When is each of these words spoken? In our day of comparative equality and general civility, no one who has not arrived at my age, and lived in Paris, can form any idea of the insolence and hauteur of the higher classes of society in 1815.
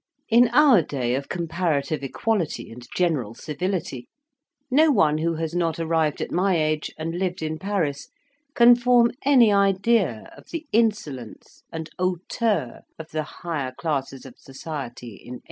In 0.29 0.47
our 0.47 0.81
day 0.81 1.13
of 1.13 1.29
comparative 1.29 2.01
equality 2.03 2.71
and 2.71 2.87
general 2.95 3.35
civility, 3.35 4.07
no 4.71 4.89
one 4.89 5.19
who 5.19 5.35
has 5.35 5.53
not 5.53 5.77
arrived 5.79 6.21
at 6.21 6.31
my 6.31 6.57
age, 6.57 6.91
and 6.97 7.13
lived 7.19 7.43
in 7.43 7.59
Paris, 7.59 8.09
can 8.55 8.75
form 8.75 9.11
any 9.23 9.53
idea 9.53 10.33
of 10.35 10.49
the 10.49 10.65
insolence 10.71 11.61
and 11.71 11.87
hauteur 11.99 12.79
of 12.97 13.11
the 13.11 13.21
higher 13.45 13.73
classes 13.73 14.25
of 14.25 14.39
society 14.39 15.17
in 15.17 15.33
1815. 15.35 15.39